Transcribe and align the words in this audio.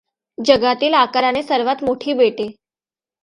जगातील 0.37 0.93
आकाराने 0.93 1.43
सर्वात 1.43 1.83
मोठी 1.83 2.13
बेटे 2.13 2.47